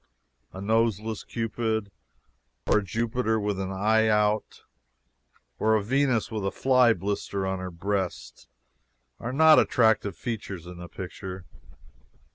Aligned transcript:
A 0.51 0.59
noseless 0.59 1.23
Cupid 1.23 1.91
or 2.65 2.79
a 2.79 2.83
Jupiter 2.83 3.39
with 3.39 3.59
an 3.59 3.71
eye 3.71 4.07
out 4.07 4.63
or 5.59 5.75
a 5.75 5.83
Venus 5.83 6.31
with 6.31 6.43
a 6.43 6.49
fly 6.49 6.91
blister 6.91 7.45
on 7.45 7.59
her 7.59 7.69
breast, 7.69 8.47
are 9.19 9.31
not 9.31 9.59
attractive 9.59 10.15
features 10.17 10.65
in 10.65 10.79
a 10.81 10.87
picture. 10.87 11.45